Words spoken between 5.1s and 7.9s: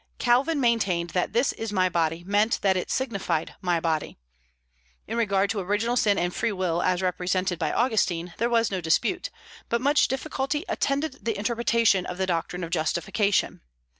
regard to original sin and free will, as represented by